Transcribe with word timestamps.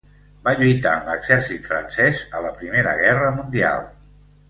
Va 0.45 0.53
lluitar 0.61 0.93
en 1.01 1.05
l'exèrcit 1.11 1.69
francès 1.73 2.25
a 2.41 2.45
la 2.49 2.53
Primera 2.59 2.99
Guerra 3.05 3.33
Mundial. 3.41 3.91